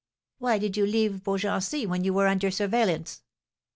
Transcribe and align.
"Why 0.39 0.57
did 0.57 0.77
you 0.77 0.87
leave 0.87 1.23
Beaugency 1.23 1.85
when 1.85 2.03
you 2.03 2.11
were 2.11 2.25
under 2.25 2.49
surveillance?" 2.49 3.21